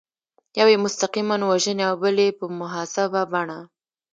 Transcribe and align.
یو 0.59 0.67
یې 0.73 0.77
مستقیماً 0.85 1.35
وژني 1.51 1.83
او 1.89 1.95
بل 2.03 2.15
یې 2.25 2.29
په 2.39 2.45
مهذبه 2.59 3.21
بڼه. 3.31 3.59